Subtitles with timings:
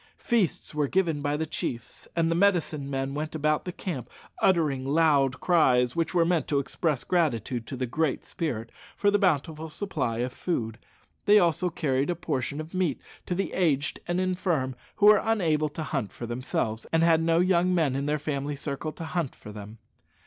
[0.17, 4.09] Feasts were given by the chiefs, and the medicine men went about the camp
[4.41, 9.19] uttering loud cries, which were meant to express gratitude to the Great Spirit for the
[9.19, 10.79] bountiful supply of food.
[11.25, 15.69] They also carried a portion of meat to the aged and infirm who were unable
[15.69, 19.35] to hunt for themselves, and had no young men in their family circle to hunt
[19.35, 19.77] for them.